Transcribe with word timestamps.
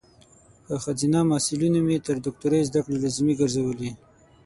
په 0.65 0.73
خځینه 0.83 1.19
محصلینو 1.31 1.79
مې 1.87 1.97
تر 2.05 2.15
دوکتوری 2.25 2.65
ذدکړي 2.67 2.97
لازمي 3.03 3.33
ګرزولي 3.41 3.91